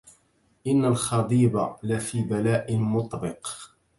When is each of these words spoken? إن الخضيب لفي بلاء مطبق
إن 0.67 0.85
الخضيب 0.85 1.69
لفي 1.83 2.21
بلاء 2.21 2.75
مطبق 2.77 3.47